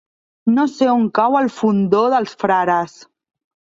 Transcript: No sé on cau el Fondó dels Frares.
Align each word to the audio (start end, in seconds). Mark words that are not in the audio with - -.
No 0.53 0.63
sé 0.77 0.87
on 0.93 1.03
cau 1.19 1.37
el 1.41 1.51
Fondó 1.57 2.01
dels 2.15 2.35
Frares. 2.45 2.97